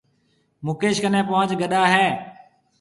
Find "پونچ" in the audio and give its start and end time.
1.29-1.49